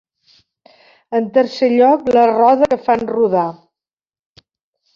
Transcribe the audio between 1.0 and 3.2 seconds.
En tercer lloc, la roda que fan